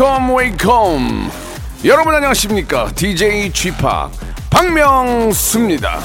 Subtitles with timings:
[0.00, 1.30] Welcome, welcome.
[1.84, 2.90] 여러분 안녕하십니까?
[2.94, 3.76] DJ Chip
[4.48, 6.00] 박명수입니다.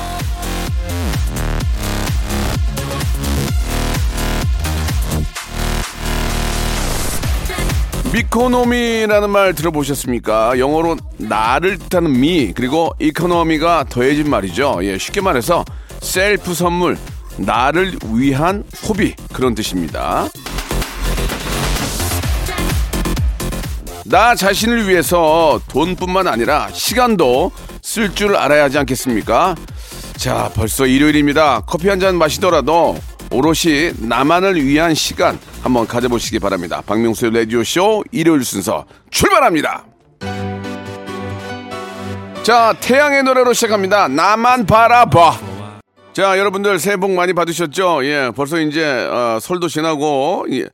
[8.11, 10.59] 미코노미라는 말 들어보셨습니까?
[10.59, 14.79] 영어로 나를 뜻하는 미 그리고 이코노미가 더해진 말이죠.
[14.81, 15.63] 예, 쉽게 말해서
[16.01, 16.97] 셀프 선물
[17.37, 20.27] 나를 위한 소비 그런 뜻입니다.
[24.05, 29.55] 나 자신을 위해서 돈뿐만 아니라 시간도 쓸 줄 알아야 하지 않겠습니까?
[30.17, 31.61] 자, 벌써 일요일입니다.
[31.65, 32.97] 커피 한 잔 마시더라도
[33.31, 36.83] 오롯이 나만을 위한 시간 한번 가져보시기 바랍니다.
[36.85, 39.85] 박명수의 라디오쇼 일요일 순서 출발합니다.
[42.43, 44.07] 자, 태양의 노래로 시작합니다.
[44.07, 45.39] 나만 바라봐.
[46.13, 48.05] 자, 여러분들 새해 복 많이 받으셨죠?
[48.05, 50.65] 예, 벌써 이제 어, 설도 지나고 예,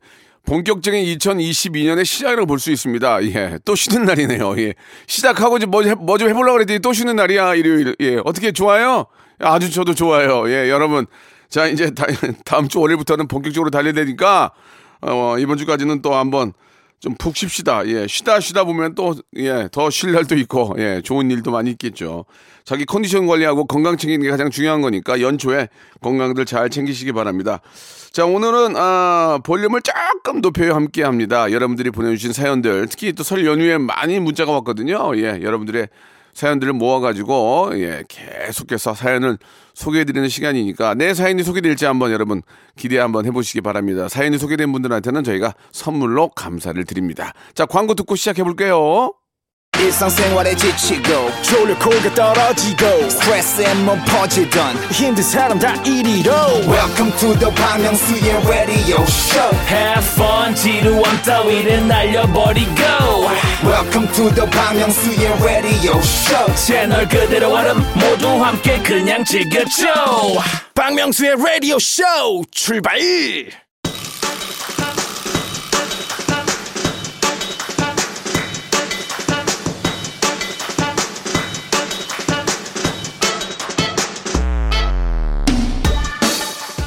[0.46, 3.24] 본격적인 2022년의 시작이라고 볼 수 있습니다.
[3.24, 4.58] 예, 또 쉬는 날이네요.
[4.58, 4.74] 예,
[5.06, 7.96] 시작하고 뭐, 뭐좀 해보려고 그랬더니 또 쉬는 날이야, 일요일.
[8.00, 9.06] 예, 어떻게 좋아요?
[9.38, 10.48] 아주 저도 좋아요.
[10.50, 11.06] 예, 여러분.
[11.48, 12.06] 자, 이제 다,
[12.44, 14.52] 다음 주 월요일부터는 본격적으로 달려야 되니까,
[15.00, 16.52] 어, 이번 주까지는 또 한번
[17.02, 17.86] 좀 푹 쉽시다.
[17.88, 22.24] 예, 쉬다 쉬다 보면 또, 예, 더 쉴 날도 있고, 예, 좋은 일도 많이 있겠죠.
[22.64, 25.68] 자기 컨디션 관리하고 건강 챙기는 게 가장 중요한 거니까 연초에
[26.00, 27.60] 건강들 잘 챙기시기 바랍니다.
[28.12, 31.50] 자, 오늘은, 아, 볼륨을 조금 높여요 함께 합니다.
[31.50, 35.16] 여러분들이 보내주신 사연들, 특히 또 설 연휴에 많이 문자가 왔거든요.
[35.16, 35.88] 예, 여러분들의
[36.34, 39.38] 사연들을 모아가지고, 예, 계속해서 사연을
[39.74, 42.42] 소개해드리는 시간이니까 내 사연이 소개될지 한번 여러분
[42.76, 44.08] 기대 한번 해보시기 바랍니다.
[44.08, 47.32] 사연이 소개된 분들한테는 저희가 선물로 감사를 드립니다.
[47.54, 49.12] 자, 광고 듣고 시작해 볼게요.
[49.80, 56.30] 일상생활에 지치고, 졸려 코가 떨어지고, 스트레스에 몸 퍼지던, 힘든 사람 다 이리로.
[56.68, 62.70] welcome to the Bang Myung-soo's radio show Have fun, 지루함 따위를 날려버리고
[63.92, 66.54] welcome to the Myung-soo's radio show.
[66.54, 69.86] 채널 그대로 얼음 모두 함께 그냥 즐겨줘.
[70.74, 72.02] 박명수의 라디오 쇼
[72.50, 72.98] 출발!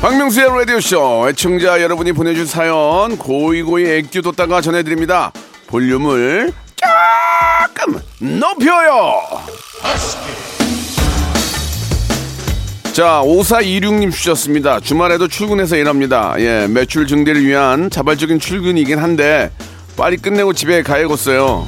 [0.01, 5.31] 박명수의 라디오쇼 애청자 여러분이 보내준 사연 고이고이 액규 뒀다가 전해드립니다.
[5.67, 6.53] 볼륨을
[7.75, 9.21] 조금 높여요
[12.93, 14.79] 자, 5426님 주셨습니다.
[14.79, 16.35] 주말에도 출근해서 일합니다.
[16.39, 19.51] 예, 매출 증대를 위한 자발적인 출근이긴 한데,
[19.97, 21.65] 빨리 끝내고 집에 가야겠어요.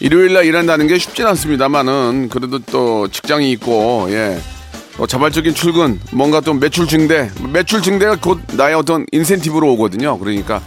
[0.00, 4.36] 일요일날 일한다는 게 쉽진 않습니다만은, 그래도 또 직장이 있고, 예.
[4.98, 10.18] 어, 자발적인 출근, 뭔가 또 매출 증대, 매출 증대가 곧 나의 어떤 인센티브로 오거든요.
[10.18, 10.60] 그러니까,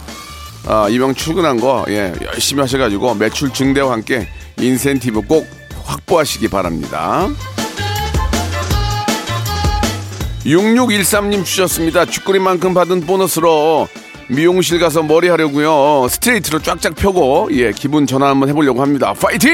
[0.70, 4.28] 아, 이왕 출근한 거, 예, 열심히 하셔가지고 매출 증대와 함께
[4.60, 5.48] 인센티브 꼭
[5.86, 7.26] 확보하시기 바랍니다.
[10.44, 12.04] 6613님 주셨습니다.
[12.04, 13.88] 쥐꼬리만큼 받은 보너스로
[14.28, 16.06] 미용실 가서 머리 하려고요.
[16.10, 19.14] 스트레이트로 쫙쫙 펴고 예 기분 전환 한번 해보려고 합니다.
[19.14, 19.50] 파이팅!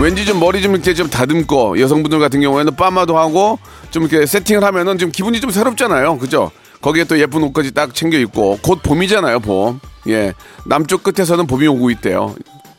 [0.00, 3.58] 왠지 좀 머리 좀 이렇게 좀 다듬고 여성분들 같은 경우에는 파마도 하고
[3.90, 6.18] 좀 이렇게 세팅을 하면은 좀 기분이 좀 새롭잖아요.
[6.18, 6.52] 그죠?
[6.80, 9.40] 거기에 또 예쁜 옷까지 딱 챙겨 입고 곧 봄이잖아요.
[9.40, 9.80] 봄.
[10.08, 10.32] 예
[10.64, 12.34] 남쪽 끝에서는 봄이 오고 있대요.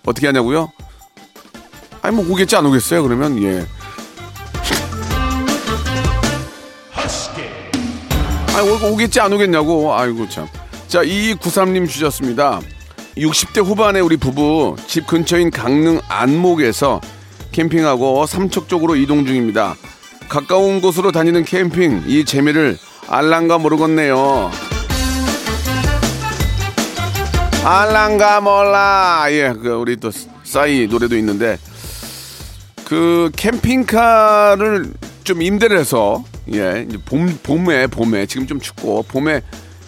[0.05, 0.71] 어떻게 하냐고요?
[2.01, 3.03] 아니 뭐 오겠지 안 오겠어요?
[3.03, 3.65] 그러면 예.
[8.55, 9.93] 아니 오- 오겠지 안 오겠냐고.
[9.93, 10.47] 아이고 참.
[10.87, 12.59] 자, 2293님 주셨습니다.
[13.17, 17.01] 60대 후반의 우리 부부 집 근처인 강릉 안목에서
[17.51, 19.75] 캠핑하고 삼척 쪽으로 이동 중입니다.
[20.29, 22.77] 가까운 곳으로 다니는 캠핑 이 재미를
[23.09, 24.51] 알랑가 모르겠네요.
[27.63, 29.25] 알랑가 몰라.
[29.29, 30.11] 예, 그 우리 또
[30.43, 31.57] 싸이 노래도 있는데
[32.85, 36.23] 그 캠핑카를 좀 임대를 해서
[36.53, 39.41] 예, 이제 봄 봄에 봄에 지금 좀 춥고 봄에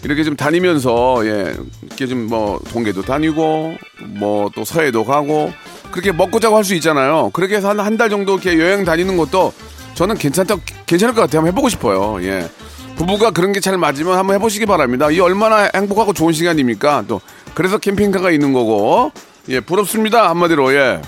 [0.04, 3.76] 이렇게 좀 다니면서 예, 이렇게 좀 뭐 동계도 다니고
[4.18, 5.52] 뭐 또 서해도 가고
[5.92, 7.30] 그렇게 먹고 자고 할 수 있잖아요.
[7.32, 9.52] 그렇게 해서 한 한 달 정도 이렇게 여행 다니는 것도
[9.94, 11.38] 저는 괜찮다 괜찮을 것 같아요.
[11.38, 12.18] 한번 해보고 싶어요.
[12.24, 12.48] 예.
[12.96, 15.10] 부부가 그런 게 잘 맞으면 한번 해보시기 바랍니다.
[15.10, 17.04] 이 얼마나 행복하고 좋은 시간입니까?
[17.06, 17.20] 또
[17.54, 19.12] 그래서 캠핑카가 있는 거고
[19.48, 21.00] 예 부럽습니다 한마디로 예.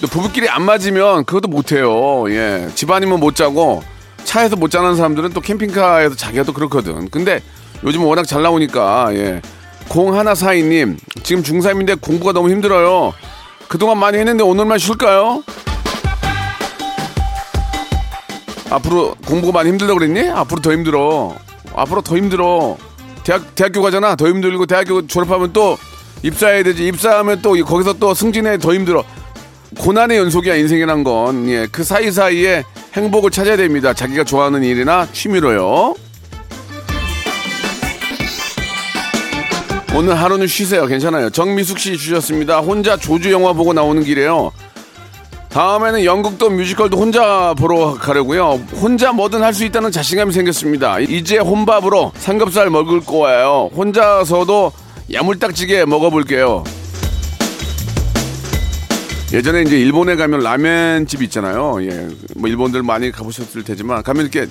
[0.00, 2.24] 또 부부끼리 안 맞으면 그것도 못해요.
[2.30, 2.68] 예.
[2.74, 3.82] 집안이면 못 자고
[4.24, 7.08] 차에서 못 자는 사람들은 또 캠핑카에서 자기가 또 그렇거든.
[7.10, 7.40] 근데
[7.84, 9.40] 요즘 워낙 잘 나오니까 예.
[9.88, 13.12] 0142님 지금 중3인데 공부가 너무 힘들어요.
[13.68, 15.42] 그동안 많이 했는데 오늘만 쉴까요?
[18.70, 20.30] 앞으로 공부가 많이 힘들다고 그랬니?
[20.30, 21.34] 앞으로 더 힘들어.
[21.74, 22.76] 앞으로 더 힘들어.
[23.24, 24.16] 대학, 대학교 가잖아.
[24.16, 25.76] 더 힘들고 대학교 졸업하면 또
[26.22, 26.86] 입사해야 되지.
[26.86, 29.04] 입사하면 또 거기서 또 승진해 더 힘들어.
[29.78, 31.48] 고난의 연속이야 인생이란 건.
[31.48, 32.64] 예, 그 사이 사이에
[32.94, 33.92] 행복을 찾아야 됩니다.
[33.92, 35.94] 자기가 좋아하는 일이나 취미로요.
[39.94, 40.86] 오늘 하루는 쉬세요.
[40.86, 41.30] 괜찮아요.
[41.30, 42.60] 정미숙 씨 주셨습니다.
[42.60, 44.52] 혼자 조주 영화 보고 나오는 길이에요.
[45.50, 48.60] 다음에는 연극도 뮤지컬도 혼자 보러 가려고요.
[48.80, 51.00] 혼자 뭐든 할 수 있다는 자신감이 생겼습니다.
[51.00, 53.68] 이제 혼밥으로 삼겹살 먹을 거예요.
[53.74, 54.72] 혼자서도
[55.12, 56.62] 야물딱지게 먹어볼게요.
[59.32, 61.78] 예전에 이제 일본에 가면 라면집 있잖아요.
[61.82, 64.46] 예, 뭐 일본들 많이 가보셨을 테지만 가면 이렇게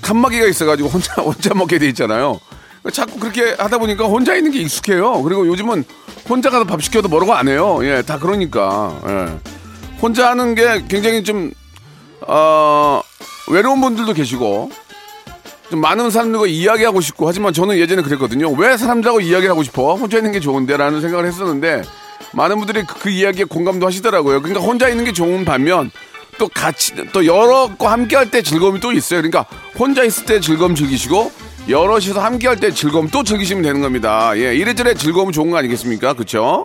[0.00, 2.38] 칸막이가 있어가지고 혼자 혼자 먹게 돼 있잖아요.
[2.92, 5.22] 자꾸 그렇게 하다 보니까 혼자 있는 게 익숙해요.
[5.22, 5.84] 그리고 요즘은
[6.28, 7.80] 혼자 가서 밥 시켜도 뭐라고 안 해요.
[7.82, 8.96] 예, 다 그러니까.
[9.08, 9.59] 예.
[10.00, 11.52] 혼자 하는 게 굉장히 좀,
[12.22, 13.02] 어,
[13.48, 14.70] 외로운 분들도 계시고,
[15.70, 18.50] 좀 많은 사람들과 이야기하고 싶고, 하지만 저는 예전에 그랬거든요.
[18.52, 19.94] 왜 사람들하고 이야기를 하고 싶어?
[19.94, 20.76] 혼자 있는 게 좋은데?
[20.76, 21.82] 라는 생각을 했었는데,
[22.32, 24.40] 많은 분들이 그, 그 이야기에 공감도 하시더라고요.
[24.42, 25.90] 그러니까 혼자 있는 게 좋은 반면,
[26.38, 29.20] 또 같이, 또 여러 거 함께 할 때 즐거움이 또 있어요.
[29.20, 29.44] 그러니까
[29.78, 31.30] 혼자 있을 때 즐거움 즐기시고,
[31.68, 34.32] 여럿이서 함께 할 때 즐거움 또 즐기시면 되는 겁니다.
[34.36, 36.14] 예, 이래저래 즐거움은 좋은 거 아니겠습니까?
[36.14, 36.64] 그쵸?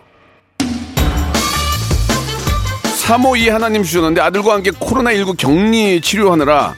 [3.06, 6.74] 352 하나님 주셨는데 아들과 함께 코로나19 격리 치료하느라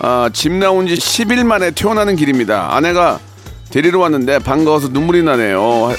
[0.00, 2.68] 아, 집 나온 지 10일 만에 퇴원하는 길입니다.
[2.76, 3.18] 아내가
[3.70, 5.92] 데리러 왔는데 반가워서 눈물이 나네요.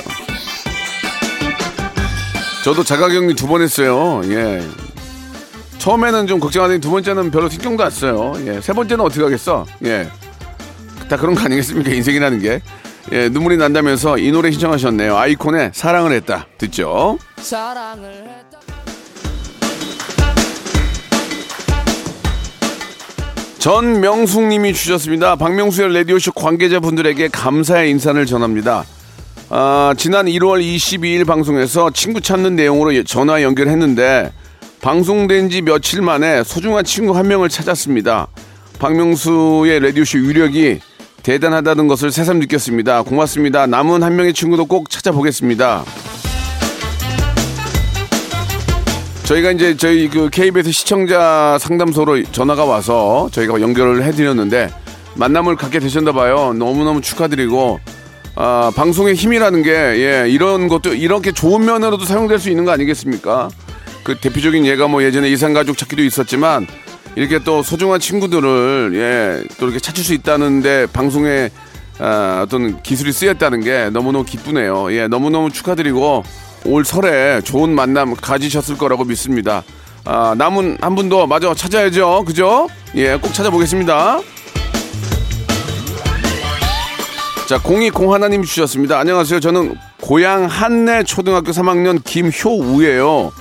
[2.63, 4.21] 저도 자가격리 두 번 했어요.
[4.25, 4.65] 예.
[5.79, 8.33] 처음에는 좀 걱정하더니 두 번째는 별로 신경도 안 써요.
[8.45, 8.61] 예.
[8.61, 9.65] 세 번째는 어떻게 하겠어?
[9.83, 10.09] 예.
[11.09, 11.91] 다 그런 거 아니겠습니까?
[11.91, 12.61] 인생이라는 게.
[13.11, 15.17] 예, 눈물이 난다면서 이 노래 신청하셨네요.
[15.17, 16.45] 아이콘의 사랑을 했다.
[16.57, 17.17] 듣죠?
[17.37, 18.48] 사랑을 했다.
[23.59, 25.35] 전명숙님이 주셨습니다.
[25.35, 28.85] 박명수의 라디오쇼 관계자분들에게 감사의 인사를 전합니다.
[29.49, 34.31] 아, 지난 1월 22일 방송에서 친구 찾는 내용으로 전화 연결했는데
[34.79, 38.27] 방송된 지 며칠 만에 소중한 친구 한 명을 찾았습니다.
[38.79, 40.79] 박명수의 라디오쇼 유력이
[41.23, 43.01] 대단하다는 것을 새삼 느꼈습니다.
[43.03, 43.67] 고맙습니다.
[43.67, 45.83] 남은 한 명의 친구도 꼭 찾아보겠습니다.
[49.29, 54.71] 저희가 이제 저희 그 KBS 시청자 상담소로 전화가 와서 저희가 연결을 해드렸는데
[55.17, 56.53] 만남을 갖게 되셨나 봐요.
[56.57, 57.79] 너무너무 축하드리고
[58.33, 63.49] 아, 방송의 힘이라는 게 예, 이런 것도 이렇게 좋은 면으로도 사용될 수 있는 거 아니겠습니까?
[64.03, 66.65] 그 대표적인 예가 뭐 예전에 이산가족 찾기도 있었지만
[67.15, 71.51] 이렇게 또 소중한 친구들을 예, 또 이렇게 찾을 수 있다는데 방송에
[71.99, 74.91] 아, 어떤 기술이 쓰였다는 게 너무너무 기쁘네요.
[74.91, 76.23] 예, 너무너무 축하드리고
[76.65, 79.63] 올 설에 좋은 만남 가지셨을 거라고 믿습니다.
[80.05, 82.23] 아, 남은 한 분도 마저 찾아야죠.
[82.25, 82.67] 그죠?
[82.95, 84.19] 예, 꼭 찾아보겠습니다.
[87.47, 88.99] 자, 0201 하나님 주셨습니다.
[88.99, 89.39] 안녕하세요.
[89.39, 93.31] 저는 고향 한내 초등학교 3학년 김효우예요.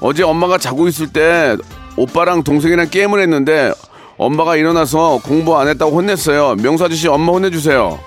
[0.00, 1.56] 어제 엄마가 자고 있을 때
[1.96, 3.72] 오빠랑 동생이랑 게임을 했는데
[4.16, 6.54] 엄마가 일어나서 공부 안 했다고 혼냈어요.
[6.56, 7.98] 명수 아저씨 엄마 혼내주세요.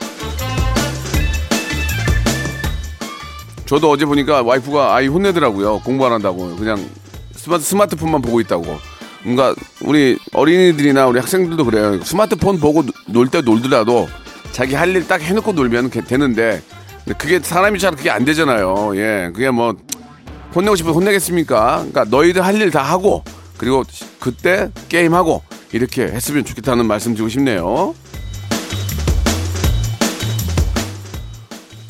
[3.72, 5.80] 저도 어제 보니까 와이프가 아이 혼내더라고요.
[5.86, 6.58] 공부 안 한다고.
[6.58, 6.78] 그냥
[7.32, 8.66] 스마트, 스마트폰만 보고 있다고.
[9.24, 12.04] 뭔가 우리 어린이들이나 우리 학생들도 그래요.
[12.04, 14.10] 스마트폰 보고 놀 때 놀더라도
[14.52, 16.62] 자기 할 일 딱 해놓고 놀면 게- 되는데
[17.18, 18.92] 그게 사람이 잘 그게 안 되잖아요.
[18.98, 19.30] 예.
[19.34, 19.74] 그게 뭐
[20.54, 21.76] 혼내고 싶어서 혼내겠습니까?
[21.78, 23.24] 그러니까 너희들 할 일 다 하고
[23.58, 23.86] 그리고
[24.20, 27.96] 그때 게임하고 이렇게 했으면 좋겠다는 말씀 드리고 싶네요.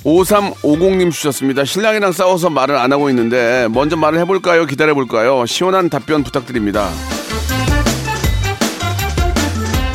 [0.03, 1.63] 5350님 주셨습니다.
[1.63, 4.65] 신랑이랑 싸워서 말을 안 하고 있는데 먼저 말을 해볼까요?
[4.65, 5.45] 기다려볼까요?
[5.45, 6.89] 시원한 답변 부탁드립니다.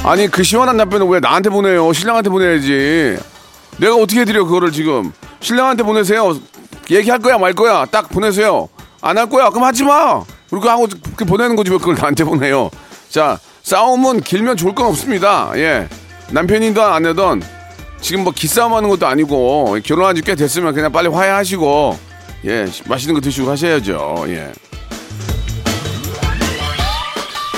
[0.04, 1.92] 아니 그 시원한 답변을 왜 나한테 보내요?
[1.92, 3.18] 신랑한테 보내야지.
[3.78, 6.38] 내가 어떻게 해드려 그거를 지금 신랑한테 보내세요.
[6.90, 8.68] 얘기할 거야 말 거야 딱 보내세요.
[9.00, 10.22] 안 할 거야 그럼 하지 마.
[10.48, 12.70] 그렇게 하고 그렇게 보내는 거지 왜 그걸 나한테 보내요.
[13.08, 15.50] 자 싸움은 길면 좋을 건 없습니다.
[15.56, 15.88] 예
[16.30, 17.42] 남편이든 아내든
[18.00, 21.98] 지금 뭐 기싸움 하는 것도 아니고 결혼한 지 꽤 됐으면 그냥 빨리 화해하시고
[22.46, 24.24] 예 맛있는 거 드시고 하셔야죠.
[24.28, 24.52] 예.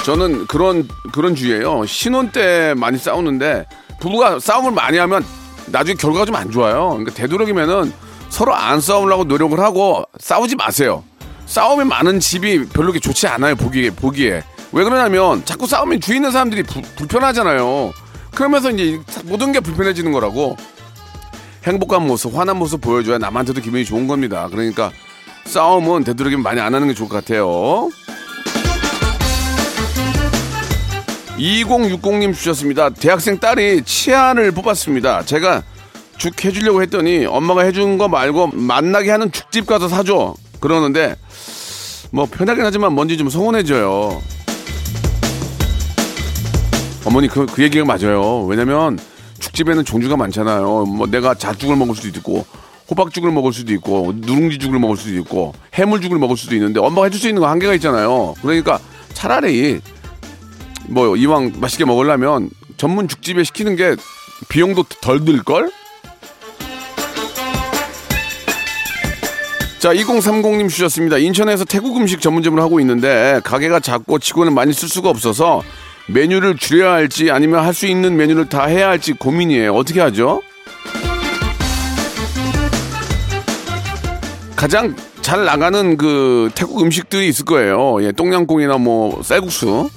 [0.04, 1.84] 저는 그런 그런 주의예요.
[1.86, 3.66] 신혼 때 많이 싸우는데
[4.00, 5.24] 부부가 싸움을 많이 하면
[5.66, 6.88] 나중에 결과가 좀 안 좋아요.
[6.90, 7.92] 그러니까 되도록이면은
[8.30, 11.04] 서로 안 싸우려고 노력을 하고 싸우지 마세요.
[11.46, 13.54] 싸움이 많은 집이 별로 그렇게 좋지 않아요.
[13.56, 14.42] 보기에 보기에
[14.72, 17.92] 왜 그러냐면 자꾸 싸우면 주위 있는 사람들이 부- 불편하잖아요.
[18.34, 20.56] 그러면서 이제 모든 게 불편해지는 거라고.
[21.64, 24.48] 행복한 모습, 환한 모습 보여줘야 남한테도 기분이 좋은 겁니다.
[24.50, 24.90] 그러니까
[25.44, 27.90] 싸움은 되도록이면 많이 안 하는 게 좋을 것 같아요.
[31.38, 32.90] 2060님 주셨습니다.
[32.90, 35.24] 대학생 딸이 치아를 뽑았습니다.
[35.24, 35.62] 제가
[36.16, 40.34] 죽 해주려고 했더니 엄마가 해준 거 말고 만나게 하는 죽집 가서 사줘.
[40.60, 41.16] 그러는데
[42.10, 44.20] 뭐 편하긴 하지만 뭔지 좀 서운해져요.
[47.08, 48.44] 어머니 그, 그 얘기가 맞아요.
[48.44, 48.98] 왜냐면
[49.38, 50.84] 죽집에는 종류가 많잖아요.
[50.84, 52.44] 뭐 내가 잣죽을 먹을 수도 있고
[52.90, 57.28] 호박죽을 먹을 수도 있고 누룽지죽을 먹을 수도 있고 해물죽을 먹을 수도 있는데 엄마가 해줄 수
[57.28, 58.34] 있는 거 한계가 있잖아요.
[58.42, 58.78] 그러니까
[59.14, 59.80] 차라리
[60.86, 63.96] 뭐 이왕 맛있게 먹으려면 전문 죽집에 시키는 게
[64.50, 65.70] 비용도 덜 들걸?
[69.78, 71.16] 자, 2030님 주셨습니다.
[71.16, 75.62] 인천에서 태국 음식 전문점을 하고 있는데 가게가 작고 직원을 많이 쓸 수가 없어서
[76.08, 79.74] 메뉴를 줄여야 할지 아니면 할 수 있는 메뉴를 다 해야 할지 고민이에요.
[79.74, 80.42] 어떻게 하죠?
[84.56, 88.02] 가장 잘 나가는 그 태국 음식들이 있을 거예요.
[88.02, 89.90] 예, 똥냥꿍이나 뭐 쌀국수.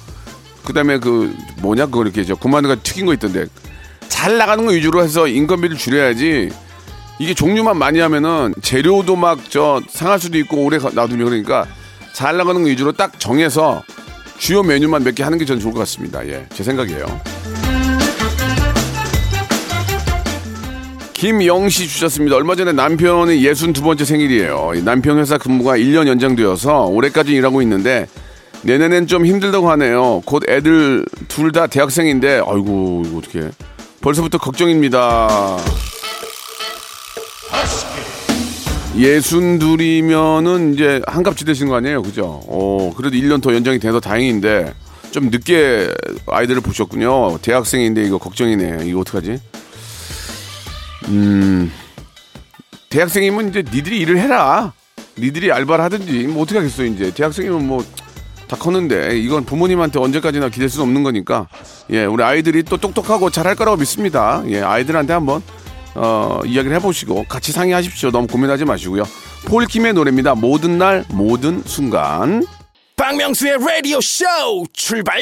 [0.64, 3.46] 그다음에 그 뭐냐 그거 이렇게 저 군만두가 튀긴 거 있던데
[4.08, 6.50] 잘 나가는 거 위주로 해서 인건비를 줄여야지
[7.18, 11.66] 이게 종류만 많이 하면은 재료도 막 저 상할 수도 있고 오래 가- 놔두면 그러니까
[12.14, 13.82] 잘 나가는 거 위주로 딱 정해서
[14.42, 16.26] 주요 메뉴만 몇 개 하는 게 저는 좋을 것 같습니다.
[16.26, 17.06] 예, 제 생각이에요.
[21.12, 22.34] 김영 씨 주셨습니다.
[22.34, 24.72] 얼마 전에 남편이 62번째 생일이에요.
[24.74, 28.08] 이 남편 회사 근무가 1년 연장되어서 올해까지 일하고 있는데
[28.62, 30.22] 내년엔 좀 힘들다고 하네요.
[30.24, 33.48] 곧 애들 둘 다 대학생인데 아이고 이거 어떻게
[34.00, 35.58] 벌써부터 걱정입니다.
[38.96, 42.40] 예순 둘이면은 이제 한갑지 되신 거 아니에요, 그죠?
[42.46, 44.74] 어 그래도 1년 더 연장이 돼서 다행인데
[45.10, 45.92] 좀 늦게
[46.26, 47.38] 아이들을 보셨군요.
[47.38, 48.84] 대학생인데 이거 걱정이네.
[48.86, 49.40] 이거 어떡하지?
[51.08, 51.72] 음
[52.90, 54.72] 대학생이면 이제 니들이 일을 해라.
[55.18, 57.84] 니들이 알바를 하든지 뭐 어떻게 하겠어 이제 대학생이면 뭐
[58.52, 61.48] 다 컸는데 이건 부모님한테 언제까지나 기댈 수는 없는 거니까
[61.90, 65.42] 예 우리 아이들이 또 똑똑하고 잘할 거라고 믿습니다 예 아이들한테 한번
[65.94, 68.10] 어 이야기를 해보시고 같이 상의하십시오.
[68.10, 69.04] 너무 고민하지 마시고요.
[69.46, 70.34] 폴킴의 노래입니다.
[70.34, 72.44] 모든 날 모든 순간.
[72.96, 74.24] 박명수의 라디오 쇼
[74.72, 75.20] 출발!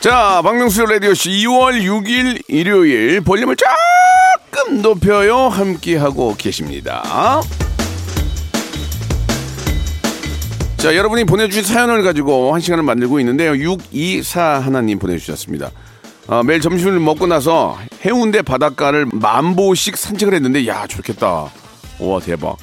[0.00, 5.48] 자 박명수 라디오씨 2월 6일 일요일 볼륨을 조금 높여요.
[5.48, 7.02] 함께하고 계십니다
[10.82, 13.52] 자, 여러분이 보내주신 사연을 가지고 한 시간을 만들고 있는데요.
[13.56, 15.70] 624 하나님 보내주셨습니다.
[16.26, 21.46] 아, 매일 점심을 먹고 나서 해운대 바닷가를 만보씩 산책을 했는데, 야, 좋겠다.
[22.00, 22.56] 와, 대박.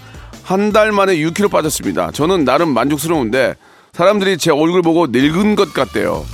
[0.43, 2.11] 한 달 만에 6kg 빠졌습니다.
[2.11, 3.55] 저는 나름 만족스러운데,
[3.93, 6.25] 사람들이 제 얼굴 보고 늙은 것 같대요.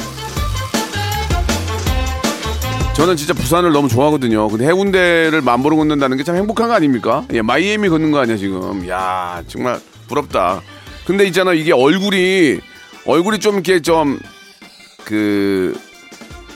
[2.94, 4.48] 저는 진짜 부산을 너무 좋아하거든요.
[4.48, 7.26] 근데 해운대를 만보로 걷는다는 게 참 행복한 거 아닙니까?
[7.34, 8.88] 예, 마이애미 걷는 거 아니야, 지금.
[8.90, 10.62] 야 정말 부럽다.
[11.06, 12.60] 근데 있잖아, 이게 얼굴이,
[13.06, 14.20] 얼굴이 좀 이렇게 좀,
[15.04, 15.80] 그,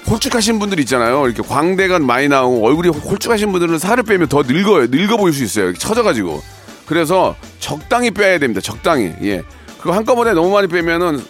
[0.08, 1.27] 홀쭉하신 분들 있잖아요.
[1.27, 4.88] 이렇게 광대가 많이 나오고 얼굴이 홀쭉하신 분들은 살을 빼면 더 늙어요.
[4.89, 5.65] 늙어 보일 수 있어요.
[5.65, 6.41] 이렇게 처져가지고.
[6.88, 8.60] 그래서 적당히 빼야 됩니다.
[8.62, 9.13] 적당히.
[9.22, 9.44] 예.
[9.77, 11.24] 그거 한꺼번에 너무 많이 빼면은,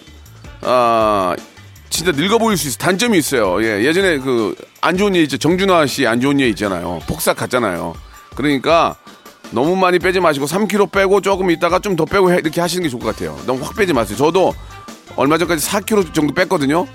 [0.62, 1.36] 아,
[1.90, 2.78] 진짜 늙어 보일 수 있어.
[2.78, 3.62] 단점이 있어요.
[3.64, 3.84] 예.
[3.84, 5.38] 예전에 그 안 좋은 예 있죠.
[5.38, 7.00] 정준하 씨 안 좋은 예 있잖아요.
[7.08, 7.96] 폭삭 갔잖아요.
[8.36, 8.96] 그러니까
[9.52, 12.90] 너무 많이 빼지 마시고 3kg 빼고 조금 있다가 좀 더 빼고 해- 이렇게 하시는 게
[12.90, 13.38] 좋을 것 같아요.
[13.46, 14.18] 너무 확 빼지 마세요.
[14.18, 14.54] 저도
[15.16, 16.86] 얼마 전까지 4kg 정도 뺐거든요.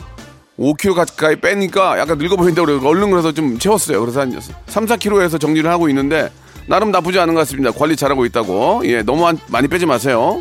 [0.59, 4.01] 5kg 가까이 빼니까 약간 늙어 보인다고 그래서 얼른 그래서 좀 채웠어요.
[4.01, 6.31] 그래서 한 3, 4kg에서 정리를 하고 있는데
[6.67, 7.73] 나름 나쁘지 않은 것 같습니다.
[7.73, 8.83] 관리 잘하고 있다고.
[8.85, 10.41] 예, 너무 안- 많이 빼지 마세요.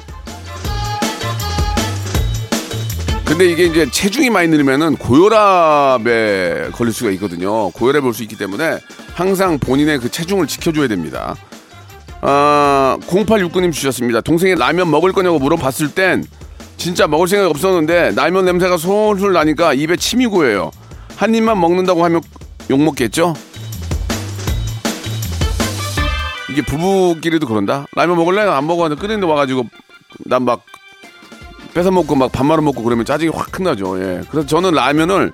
[3.25, 7.71] 근데 이게 이제 체중이 많이 늘면은 고혈압에 걸릴 수가 있거든요.
[7.71, 8.77] 고혈압에 올 수 있기 때문에
[9.15, 11.35] 항상 본인의 그 체중을 지켜줘야 됩니다.
[12.25, 14.21] 아, 0869님 주셨습니다.
[14.21, 16.23] 동생이 라면 먹을 거냐고 물어봤을 땐
[16.77, 20.71] 진짜 먹을 생각이 없었는데 라면 냄새가 솔솔 나니까 입에 침이 고여요.
[21.17, 22.21] 한 입만 먹는다고 하면
[22.69, 23.33] 욕 먹겠죠?
[26.49, 27.87] 이게 부부끼리도 그런다.
[27.93, 28.41] 라면 먹을래?
[28.41, 28.87] 안 먹어.
[28.87, 29.65] 끓이는데 와가지고
[30.25, 30.61] 난 막
[31.73, 33.99] 뺏어 먹고 막 밥 말아 먹고 그러면 짜증이 확 큰다죠.
[33.99, 34.21] 예.
[34.29, 35.33] 그래서 저는 라면을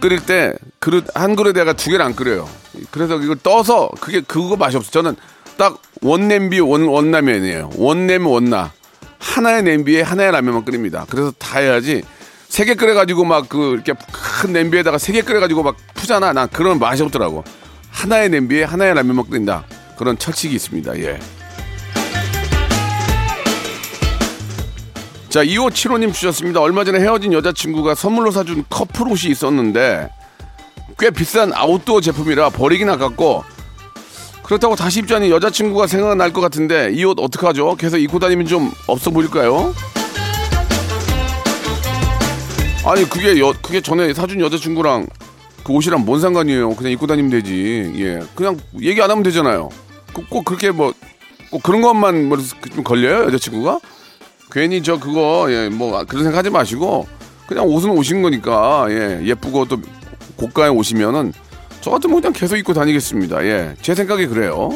[0.00, 2.48] 끓일 때 그릇 한 그릇에다가 두 개를 안 끓여요.
[2.90, 4.90] 그래서 이걸 떠서 그게 그거 맛이 없어.
[4.90, 5.14] 저는
[5.56, 7.70] 딱 원냄비 원 원라면이에요.
[7.76, 8.72] 원냄 원나
[9.18, 11.06] 하나의 냄비에 하나의 라면만 끓입니다.
[11.08, 12.02] 그래서 다 해야지
[12.48, 13.94] 세 개 끓여가지고 막 그 이렇게
[14.40, 16.32] 큰 냄비에다가 세 개 끓여가지고 막 푸잖아.
[16.32, 17.44] 난 그런 맛이 없더라고.
[17.90, 19.64] 하나의 냄비에 하나의 라면만 끓인다.
[19.96, 20.98] 그런 철칙이 있습니다.
[21.00, 21.18] 예.
[25.28, 26.60] 자, 2575님 주셨습니다.
[26.60, 30.08] 얼마 전에 헤어진 여자친구가 선물로 사준 커플 옷이 있었는데
[30.98, 33.42] 꽤 비싼 아웃도어 제품이라 버리긴 아깝고
[34.44, 37.76] 그렇다고 다시 입자니 여자친구가 생각날 것 같은데 이 옷 어떡하죠?
[37.76, 39.74] 계속 입고 다니면 좀 없어 보일까요?
[42.86, 45.06] 아니 그게 여, 그게 전에 사준 여자친구랑
[45.64, 46.74] 그 옷이랑 뭔 상관이에요?
[46.76, 47.92] 그냥 입고 다니면 되지.
[47.96, 49.70] 예, 그냥 얘기 안 하면 되잖아요.
[50.12, 50.92] 꼭, 꼭 그렇게 뭐
[51.50, 53.78] 꼭 그런 것만 뭐좀 걸려요 여자친구가?
[54.50, 57.06] 괜히 저 그거 예, 뭐 그런 생각하지 마시고
[57.46, 59.78] 그냥 옷은 오신 거니까 예, 예쁘고 또
[60.36, 61.32] 고가에 오시면은
[61.84, 63.44] 저 같으면 그냥 계속 입고 다니겠습니다.
[63.44, 64.70] 예, 제 생각이 그래요.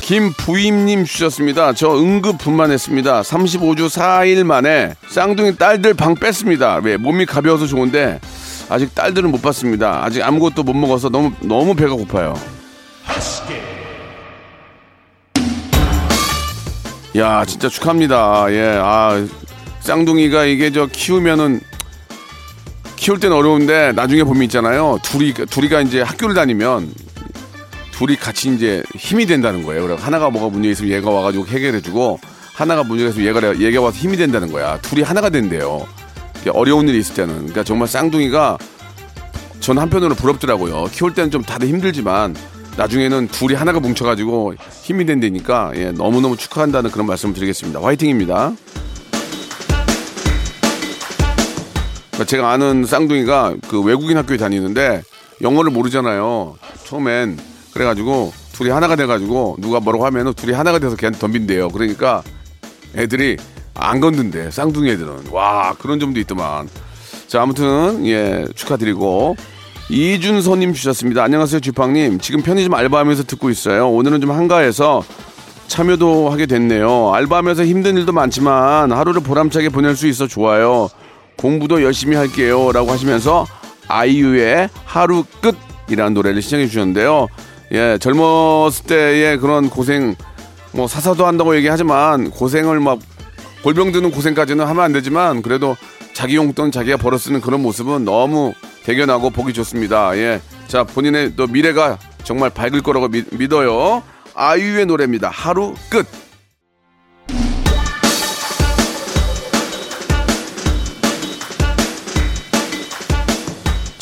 [0.00, 1.72] 김부임님 주셨습니다.
[1.72, 3.22] 저 응급 분만했습니다.
[3.22, 6.76] 35주 4일 만에 쌍둥이 딸들 방 뺐습니다.
[6.84, 8.20] 왜 몸이 가벼워서 좋은데
[8.68, 10.04] 아직 딸들은 못 봤습니다.
[10.04, 12.34] 아직 아무것도 못 먹어서 너무 너무 배가 고파요.
[17.16, 18.46] 야 진짜 축하합니다.
[18.52, 19.26] 예, 아
[19.80, 21.60] 쌍둥이가 이게 저 키우면은
[23.00, 24.98] 키울 땐 어려운데 나중에 보면 있잖아요.
[25.02, 26.92] 둘이 둘이가 이제 학교를 다니면
[27.92, 29.86] 둘이 같이 이제 힘이 된다는 거예요.
[29.86, 32.20] 그래 하나가 뭐가 문제 있으면 얘가 와가지고 해결해주고
[32.52, 34.78] 하나가 문제가 있으면 얘가 얘가 와서 힘이 된다는 거야.
[34.82, 35.86] 둘이 하나가 된대요.
[36.52, 38.58] 어려운 일이 있을 때는 그러니까 정말 쌍둥이가
[39.60, 40.90] 전 한편으로 부럽더라고요.
[40.92, 42.36] 키울 때는 좀 다들 힘들지만
[42.76, 47.80] 나중에는 둘이 하나가 뭉쳐가지고 힘이 된다니까 예, 너무너무 축하한다는 그런 말씀을 드리겠습니다.
[47.80, 48.52] 화이팅입니다.
[52.24, 55.02] 제가 아는 쌍둥이가 그 외국인 학교에 다니는데
[55.42, 56.56] 영어를 모르잖아요.
[56.84, 57.38] 처음엔
[57.72, 61.68] 그래가지고 둘이 하나가 돼가지고 누가 뭐라고 하면은 둘이 하나가 돼서 걔한테 덤빈대요.
[61.70, 62.22] 그러니까
[62.94, 63.36] 애들이
[63.74, 64.50] 안 건든대.
[64.50, 66.68] 쌍둥이 애들은 와 그런 점도 있더만.
[67.26, 69.36] 자 아무튼 예 축하드리고
[69.88, 71.22] 이준서님 주셨습니다.
[71.22, 72.20] 안녕하세요 주팡님.
[72.20, 73.88] 지금 편의점 알바하면서 듣고 있어요.
[73.90, 75.02] 오늘은 좀 한가해서
[75.68, 77.12] 참여도 하게 됐네요.
[77.14, 80.90] 알바하면서 힘든 일도 많지만 하루를 보람차게 보낼 수 있어 좋아요.
[81.40, 82.70] 공부도 열심히 할게요.
[82.72, 83.46] 라고 하시면서
[83.88, 87.28] 아이유의 하루 끝이라는 노래를 신청해 주셨는데요.
[87.72, 90.14] 예, 젊었을 때의 그런 고생,
[90.72, 92.98] 뭐 사사도 한다고 얘기하지만 고생을 막
[93.62, 95.76] 골병 드는 고생까지는 하면 안 되지만 그래도
[96.12, 98.52] 자기 용돈 자기가 벌어 쓰는 그런 모습은 너무
[98.84, 100.16] 대견하고 보기 좋습니다.
[100.18, 100.40] 예.
[100.68, 104.02] 자, 본인의 또 미래가 정말 밝을 거라고 믿, 믿어요.
[104.34, 105.30] 아이유의 노래입니다.
[105.30, 106.06] 하루 끝.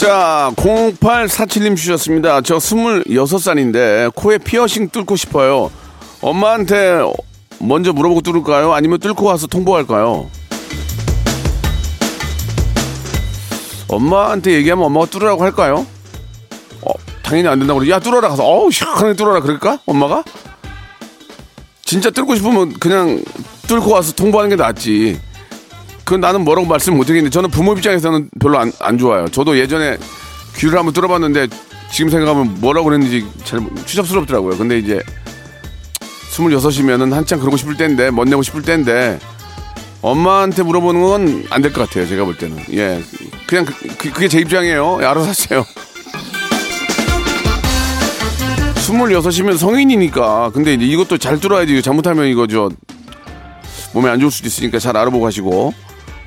[0.08, 2.40] 자, 0847님 주셨습니다.
[2.40, 5.70] 저 26살인데 코에 피어싱 뚫고 싶어요.
[6.22, 7.00] 엄마한테
[7.58, 8.72] 먼저 물어보고 뚫을까요?
[8.72, 10.30] 아니면 뚫고 와서 통보할까요?
[13.88, 15.86] 엄마한테 얘기하면 엄마가 뚫으라고 할까요?
[16.80, 16.90] 어,
[17.22, 17.90] 당연히 안 된다고 그래.
[17.90, 19.80] 야, 뚫어라 가서 어우, 시원하게 뚫어라 그럴까?
[19.84, 20.24] 엄마가?
[21.84, 23.22] 진짜 뚫고 싶으면 그냥
[23.66, 25.20] 뚫고 와서 통보하는 게 낫지.
[26.08, 29.28] 그건 나는 뭐라고 말씀 못 드리겠는데 저는 부모 입장에서는 별로 안, 안 좋아요.
[29.28, 29.98] 저도 예전에
[30.56, 31.48] 귀를 한번 뚫어봤는데
[31.92, 34.56] 지금 생각하면 뭐라고 그랬는지 잘 추잡스럽더라고요.
[34.56, 35.02] 근데 이제
[36.30, 39.18] 스물여섯이면은 한창 그러고 싶을 때인데 멋내고 싶을 때인데
[40.00, 42.08] 엄마한테 물어보는 건 안 될 것 같아요.
[42.08, 43.02] 제가 볼 때는 예
[43.46, 45.00] 그냥 그, 그, 그게 제 입장이에요.
[45.02, 45.62] 예, 알아서 하세요.
[48.76, 52.70] 스물여섯이면 성인이니까 근데 이제 이것도 잘 뚫어야지 잘못하면 이거 저
[53.92, 55.74] 몸에 안 좋을 수도 있으니까 잘 알아보고 하시고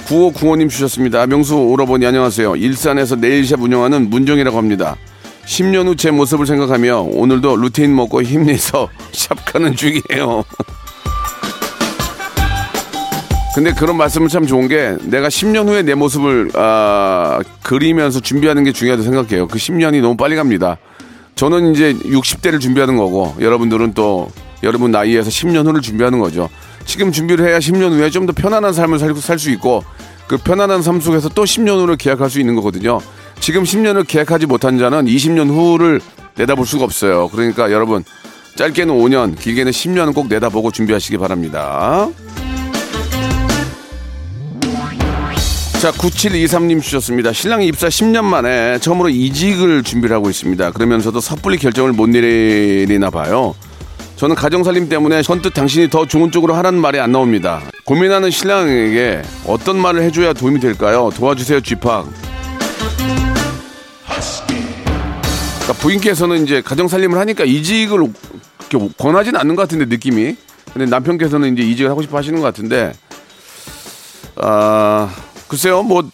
[0.08, 1.26] 9595님 주셨습니다.
[1.28, 2.56] 명수 오라버니 안녕하세요.
[2.58, 4.96] 일산에서 네일샵 운영하는 문정이라고 합니다.
[5.46, 10.44] 10년 후 제 모습을 생각하며 오늘도 루테인 먹고 힘내서 샵 가는 중이에요.
[13.54, 18.72] 근데 그런 말씀은 참 좋은 게 내가 10년 후에 내 모습을 아, 그리면서 준비하는 게
[18.72, 19.48] 중요하다고 생각해요.
[19.48, 20.78] 그 10년이 너무 빨리 갑니다.
[21.36, 24.30] 저는 이제 60대를 준비하는 거고 여러분들은 또
[24.64, 26.48] 여러분 나이에서 10년 후를 준비하는 거죠.
[26.86, 29.84] 지금 준비를 해야 10년 후에 좀 더 편안한 삶을 살 수 있고
[30.28, 33.00] 그 편안한 삶 속에서 또 10년 후를 계약할 수 있는 거거든요.
[33.40, 36.00] 지금 10년을 계약하지 못한 자는 20년 후를
[36.36, 37.28] 내다볼 수가 없어요.
[37.30, 38.04] 그러니까 여러분
[38.56, 42.08] 짧게는 5년, 길게는 10년은 꼭 내다보고 준비하시기 바랍니다.
[45.82, 47.34] 자, 9723님 주셨습니다.
[47.34, 50.72] 신랑이 입사 10년 만에 처음으로 이직을 준비를 하고 있습니다.
[50.72, 53.56] 그러면서도 섣불리 결정을 못 내리나 봐요.
[54.22, 57.60] 저는 가정살림 때문에 선뜻 당신이 더 좋은 쪽으로 하라는 말이 안 나옵니다.
[57.86, 61.10] 고민하는 신랑에게 어떤 말을 해줘야 도움이 될까요?
[61.16, 62.06] 도와주세요, 쥐팍.
[65.62, 68.14] 그러니까 부인께서는 이제 가정살림을 하니까 이직을
[69.00, 70.36] 권하지는 않는 것 같은데 느낌이.
[70.72, 72.94] 근데 남편께서는 이제 이직을 하고 싶어 하시는 것 같은데
[74.36, 75.10] 아
[75.48, 76.08] 글쎄요 뭐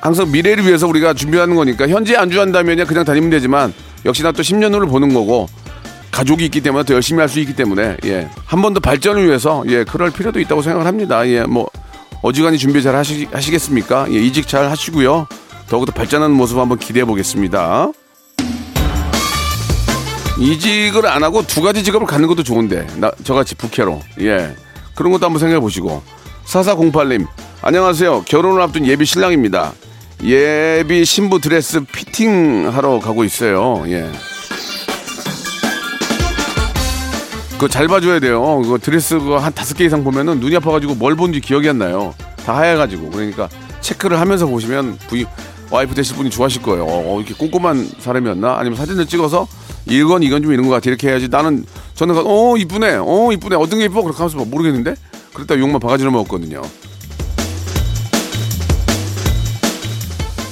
[0.00, 3.74] 항상 미래를 위해서 우리가 준비하는 거니까 현재 안주한다면 그냥 다니면 되지만
[4.06, 5.48] 역시나 또 10년 후를 보는 거고
[6.20, 8.28] 가족이 있기 때문에 더 열심히 할 수 있기 때문에 예.
[8.44, 11.26] 한 번 더 발전을 위해서 예, 그럴 필요도 있다고 생각을 합니다.
[11.26, 11.68] 예, 뭐
[12.22, 14.06] 어지간히 준비 잘 하시, 하시겠습니까?
[14.10, 15.26] 예, 이직 잘 하시고요.
[15.68, 17.90] 더욱더 발전하는 모습 한번 기대해 보겠습니다.
[20.38, 24.54] 이직을 안 하고 두 가지 직업을 갖는 것도 좋은데 나 저같이 부캐로 예
[24.94, 26.02] 그런 것도 한번 생각해 보시고
[26.46, 27.26] 4408님
[27.60, 29.72] 안녕하세요 결혼을 앞둔 예비 신랑입니다
[30.22, 34.10] 예비 신부 드레스 피팅 하러 가고 있어요 예
[37.60, 38.40] 그거 잘 봐줘야 돼요.
[38.62, 42.14] 그거 드레스 그거 한 다섯 개 이상 보면은 눈이 아파가지고 뭘 본지 기억이 안 나요.
[42.46, 43.10] 다 하얘가지고.
[43.10, 43.50] 그러니까
[43.82, 45.26] 체크를 하면서 보시면 부인
[45.70, 46.86] 와이프 되실 분이 좋아하실 거예요.
[46.88, 48.56] 어, 이렇게 꼼꼼한 사람이었나?
[48.58, 49.46] 아니면 사진을 찍어서
[49.84, 50.88] 이건 이건 좀 이런 것 같아.
[50.88, 51.28] 이렇게 해야지.
[51.28, 52.96] 나는 저는 가- 어 이쁘네.
[52.98, 53.56] 어 이쁘네.
[53.56, 54.00] 어떤 게 이뻐?
[54.00, 54.94] 그렇게 하면서 막 모르겠는데?
[55.34, 56.62] 그랬다 욕만 바가지로 먹었거든요.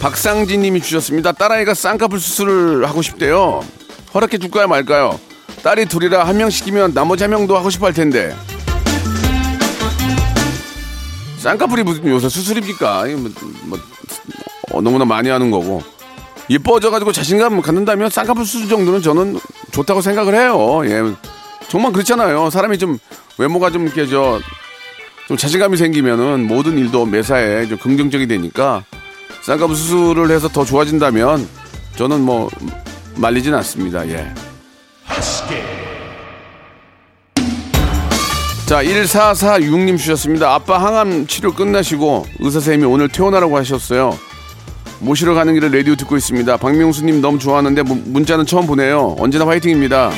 [0.03, 1.33] 박상진 님이 주셨습니다.
[1.33, 3.65] 딸아이가 쌍꺼풀 수술을 하고 싶대요.
[4.13, 5.19] 허락해 줄까요 말까요
[5.63, 8.35] 딸이 둘이라 한명 시키면 나머지 한 명도 하고 싶어 할 텐데
[11.39, 13.31] 쌍꺼풀이 무슨 요새 수술입니까 뭐,
[13.65, 13.79] 뭐,
[14.73, 15.83] 어, 너무나 많이 하는 거고
[16.51, 19.39] 예뻐져가지고 자신감 갖는다면 쌍꺼풀 수술 정도는 저는
[19.71, 20.81] 좋다고 생각을 해요.
[20.85, 21.03] 예.
[21.69, 22.49] 정말 그렇잖아요.
[22.51, 22.99] 사람이 좀
[23.37, 24.41] 외모가 좀 저,
[25.27, 28.85] 좀 자신감이 생기면은 모든 일도 매사에 좀 긍정적이 되니까
[29.43, 31.47] 쌍꺼풀 수술을 해서 더 좋아진다면
[31.97, 32.49] 저는 뭐
[33.17, 34.09] 말리진 않습니다.
[34.09, 34.33] 예.
[38.67, 40.53] 자, 1446님 주셨습니다.
[40.55, 44.17] 아빠 항암 치료 끝나시고 의사 선생님이 오늘 퇴원하라고 하셨어요.
[45.01, 46.57] 모시러 가는 길에 라디오 듣고 있습니다.
[46.59, 49.17] 박명수님 너무 좋아하는데 문- 문자는 처음 보내요.
[49.19, 50.11] 언제나 화이팅입니다.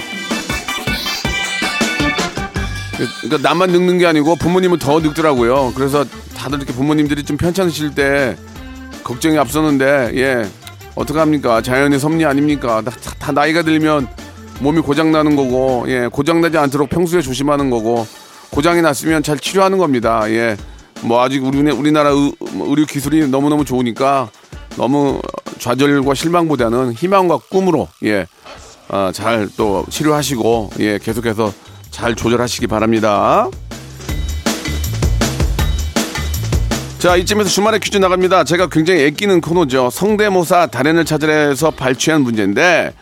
[3.23, 5.73] 그러니까 나만 늙는 게 아니고 부모님은 더 늙더라고요.
[5.77, 6.05] 그래서
[6.37, 8.37] 다들 이렇게 부모님들이 좀 편찮으실 때
[9.05, 10.47] 걱정이 앞서는데 예
[10.97, 14.09] 어떡합니까 자연의 섭리 아닙니까 다, 다- 다 나이가 들면
[14.61, 18.07] 몸이 고장 나는 거고 예 고장 나지 않도록 평소에 조심하는 거고
[18.51, 20.57] 고장이 났으면 잘 치료하는 겁니다 예
[21.03, 24.29] 뭐 아직 우리 우리나라 의, 뭐 의료 기술이 너무 너무 좋으니까
[24.77, 25.21] 너무
[25.59, 31.53] 좌절과 실망보다는 희망과 꿈으로 예잘또 치료하시고 예 계속해서
[31.91, 33.49] 잘 조절하시기 바랍니다.
[36.99, 38.45] 자, 이쯤에서 주말에 퀴즈 나갑니다.
[38.45, 39.89] 제가 굉장히 애끼는 코너죠.
[39.89, 42.93] 성대모사 달인을 찾으래서 발췌한 문제인데,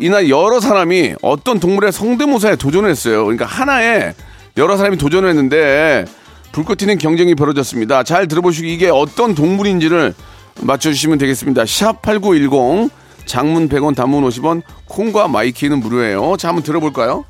[0.00, 3.24] 이날 여러 사람이 어떤 동물의 성대모사에 도전했어요.
[3.24, 4.14] 그러니까 하나에
[4.56, 6.04] 여러 사람이 도전을 했는데,
[6.52, 8.02] 불꽃 튀는 경쟁이 벌어졌습니다.
[8.04, 10.14] 잘 들어보시고 이게 어떤 동물인지를
[10.60, 11.66] 맞춰주시면 되겠습니다.
[11.66, 12.90] 샵 8910,
[13.26, 16.36] 장문 100원, 단문 50원, 콩과 마이키는 무료예요.
[16.36, 17.24] 자, 한번 들어볼까요?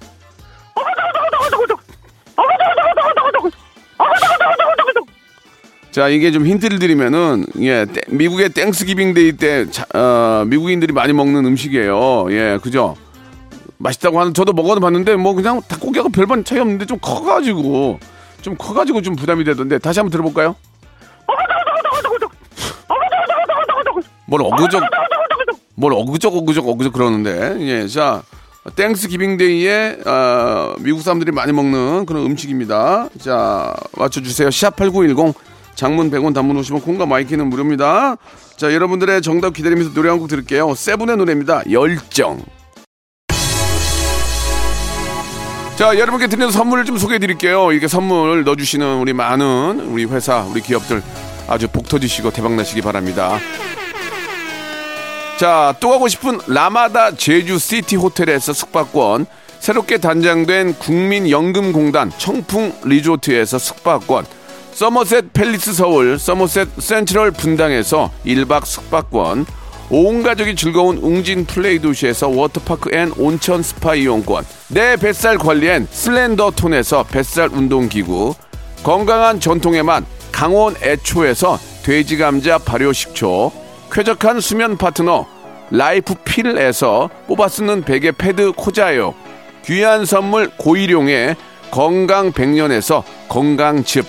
[5.95, 11.13] 자, 이게 좀 힌트를 드리면은, 예, 땡- 미국의 Thanksgiving Day 때, 자, 어, 미국인들이 많이
[11.13, 12.27] 먹는 음식이에요.
[12.33, 12.97] 예, 그죠?
[13.79, 18.01] 맛있다고 하는, 저도 먹어도 봤는데, 뭐, 그냥 닭고기하고 별반 차이 없는데, 좀 커가지고,
[18.43, 20.57] 좀 커가지고 좀 부담이 되던데, 다시 한번 들어볼까요?
[24.27, 24.83] 뭘 어그적,
[25.77, 28.21] 뭘 어그적, 어그적, 어그적 그러는데, 예, 자,
[28.75, 33.11] Thanksgiving Day에, 어, 미국 사람들이 많이 먹는 그런 음식입니다.
[33.21, 34.49] 자, 맞춰주세요.
[34.49, 35.35] 샵8910.
[35.75, 38.17] 장문 100원 단문 50원 콩과 마이키는 무료입니다.
[38.57, 40.75] 자, 여러분들의 정답 기다리면서 노래 한 곡 들을게요.
[40.75, 41.63] 세븐의 노래입니다.
[41.71, 42.41] 열정.
[45.77, 47.73] 자, 여러분께 드리는 선물을 좀 소개해 드릴게요.
[47.73, 51.03] 이렇게 선물 넣어주시는 우리 많은 우리 회사, 우리 기업들
[51.49, 53.39] 아주 복 터지시고 대박 나시기 바랍니다.
[55.37, 59.27] 자, 또 가고 싶은 라마다 제주 시티 호텔에서 숙박권,
[59.59, 64.27] 새롭게 단장된 국민연금공단 청풍 리조트에서 숙박권,
[64.75, 69.47] 서머셋 팰리스 서울, 서머셋 센트럴 분당에서 1박 숙박권,
[69.91, 76.51] 온 가족이 즐거운 웅진 플레이 도시에서 워터파크 and 온천 스파 이용권, 내 뱃살 관리엔 슬렌더
[76.57, 78.35] 톤에서 뱃살 운동기구,
[78.83, 83.53] 건강한 전통의 맛 강원 애초에서 돼지 감자 발효 식초,
[83.93, 85.25] 쾌적한 수면 파트너
[85.71, 89.15] 라이프 필에서 뽑아 쓰는 베개 패드 코자요,
[89.67, 91.37] 귀한 선물 고일용의
[91.71, 94.05] 건강 백년에서 건강즙,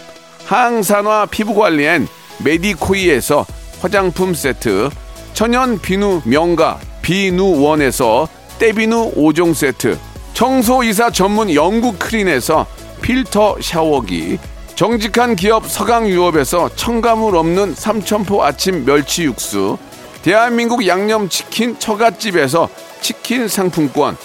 [0.46, 2.08] 항산화 피부 관리엔
[2.44, 3.46] 메디코이에서
[3.82, 4.90] 화장품 세트,
[5.34, 8.28] 천연 비누 명가 비누원에서
[8.60, 9.98] 때비누 5종 세트,
[10.34, 12.68] 청소이사 전문 영국 크린에서
[13.02, 14.38] 필터 샤워기,
[14.76, 19.78] 정직한 기업 서강유업에서 첨가물 없는 삼천포 아침 멸치 육수,
[20.22, 22.70] 대한민국 양념치킨 처갓집에서
[23.02, 24.18] 치킨 상품권,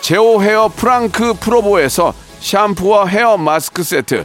[0.00, 4.24] 제오 헤어 프랑크 프로보에서 샴푸와 헤어 마스크 세트,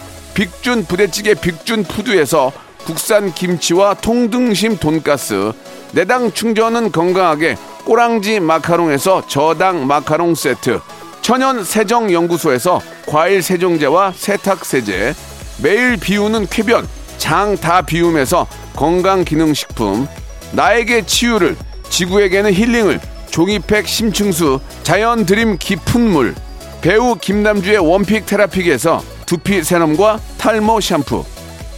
[0.41, 2.51] 빅준 부대찌개 빅준 푸드에서
[2.83, 5.51] 국산 김치와 통등심 돈가스
[5.91, 10.79] 내당 충전은 건강하게 꼬랑지 마카롱에서 저당 마카롱 세트
[11.21, 15.13] 천연 세정 연구소에서 과일 세정제와 세탁 세제
[15.61, 16.87] 매일 비우는 쾌변
[17.19, 20.07] 장 다 비움에서 건강 기능 식품
[20.53, 21.55] 나에게 치유를
[21.91, 22.99] 지구에게는 힐링을
[23.29, 26.33] 종이팩 심층수 자연 드림 깊은 물
[26.81, 31.23] 배우 김남주의 원픽 테라픽에서 두피 세럼과 탈모 샴푸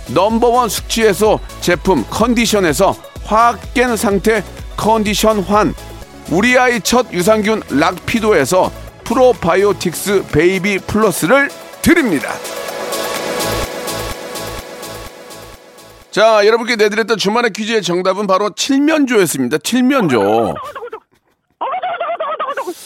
[0.07, 4.43] 넘버원 숙취해소 제품 컨디션에서 확 깬 상태
[4.75, 5.75] 컨디션 환
[6.31, 8.71] 우리 아이 첫 유산균 락피도에서
[9.03, 11.51] 프로바이오틱스 베이비 플러스를
[11.83, 12.31] 드립니다.
[16.09, 19.59] 자, 여러분께 내드렸던 주말의 퀴즈의 정답은 바로 칠면조였습니다.
[19.59, 20.55] 칠면조.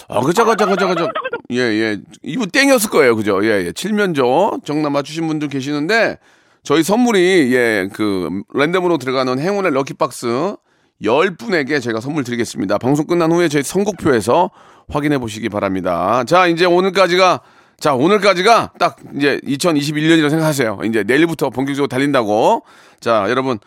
[0.09, 1.07] 아, 그죠.
[1.51, 1.97] 예, 예.
[2.23, 3.15] 이분 땡이었을 거예요.
[3.15, 3.43] 그죠?
[3.43, 3.71] 예, 예.
[3.71, 4.61] 칠면조.
[4.65, 6.17] 정답 맞추신 분들 계시는데,
[6.63, 10.55] 저희 선물이, 예, 그, 랜덤으로 들어가는 행운의 럭키박스
[11.01, 12.77] 10분에게 제가 선물 드리겠습니다.
[12.77, 14.49] 방송 끝난 후에 저희 선곡표에서
[14.89, 16.23] 확인해 보시기 바랍니다.
[16.25, 17.41] 자, 이제 오늘까지가,
[17.79, 20.79] 자, 오늘까지가 딱 이제 2021년이라고 생각하세요.
[20.85, 22.63] 이제 내일부터 본격적으로 달린다고.
[22.99, 23.59] 자, 여러분.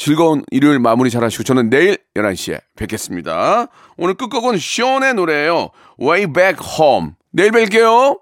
[0.00, 3.66] 즐거운 일요일 마무리 잘 하시고 저는 내일 11시에 뵙겠습니다.
[3.98, 5.68] 오늘 끝곡은 쇼의 노래예요.
[6.00, 7.10] Way Back Home.
[7.32, 8.18] 내일 뵐게요.